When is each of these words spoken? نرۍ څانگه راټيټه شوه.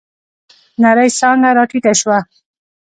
نرۍ 0.81 1.09
څانگه 1.17 1.49
راټيټه 1.57 1.93
شوه. 2.01 2.17